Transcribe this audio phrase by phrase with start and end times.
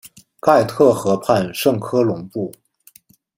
[0.39, 2.51] 盖特河畔圣科隆布。